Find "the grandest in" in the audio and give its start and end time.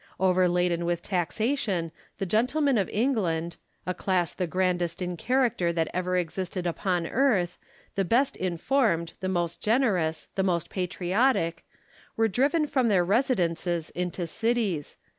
4.33-5.15